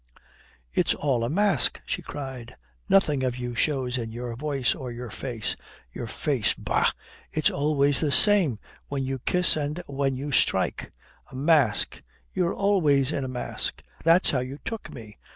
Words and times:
"It's 0.71 0.95
all 0.95 1.23
a 1.23 1.29
mask!" 1.29 1.79
she 1.85 2.01
cried. 2.01 2.55
"Nothing 2.89 3.21
of 3.23 3.35
you 3.35 3.53
shows 3.53 3.99
in 3.99 4.11
your 4.11 4.35
voice 4.35 4.73
or 4.73 4.89
your 4.91 5.11
face 5.11 5.55
your 5.93 6.07
face, 6.07 6.55
bah, 6.55 6.89
it's 7.31 7.51
always 7.51 7.99
the 7.99 8.11
same, 8.11 8.57
when 8.87 9.03
you 9.05 9.19
kiss 9.19 9.55
and 9.55 9.83
when 9.85 10.17
you 10.17 10.31
strike. 10.31 10.91
A 11.29 11.35
mask! 11.35 12.01
You're 12.33 12.55
always 12.55 13.11
in 13.11 13.23
a 13.23 13.27
mask. 13.27 13.83
That's 14.03 14.31
how 14.31 14.39
you 14.39 14.57
took 14.65 14.91
me. 14.91 15.17